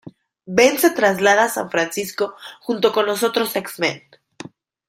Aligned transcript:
Ben 0.47 0.79
se 0.79 0.89
traslada 0.89 1.43
a 1.43 1.49
San 1.49 1.69
Francisco 1.69 2.35
junto 2.59 2.91
con 2.91 3.05
los 3.05 3.21
otros 3.21 3.55
X-Men. 3.55 4.01